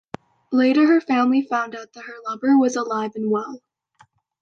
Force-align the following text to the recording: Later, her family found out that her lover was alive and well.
Later, 0.51 0.87
her 0.87 0.99
family 0.99 1.43
found 1.43 1.75
out 1.75 1.93
that 1.93 2.05
her 2.05 2.15
lover 2.27 2.57
was 2.57 2.75
alive 2.75 3.11
and 3.13 3.29
well. 3.29 3.61